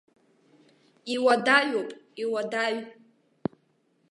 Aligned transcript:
Иуадаҩуп, 1.13 1.89
иуадаҩ. 2.21 2.75